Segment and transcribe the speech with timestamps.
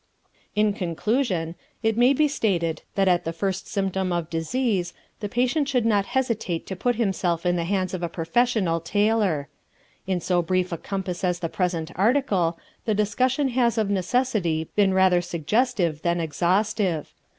[0.55, 1.53] In conclusion,
[1.83, 6.07] it may be stated that at the first symptom of disease the patient should not
[6.17, 9.47] hesitate to put himself in the hands of a professional tailor.
[10.07, 14.91] In so brief a compass as the present article the discussion has of necessity been
[14.91, 17.13] rather suggestive than exhaustive.